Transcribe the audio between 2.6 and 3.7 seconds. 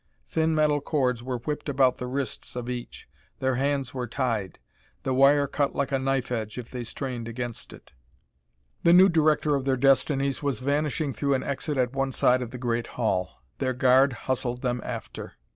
each; their